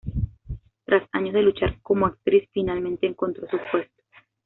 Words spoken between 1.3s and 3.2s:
de luchar como actriz, finalmente